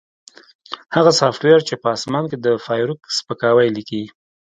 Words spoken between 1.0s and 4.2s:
سافټویر چې په اسمان کې د فارویک سپکاوی لیکي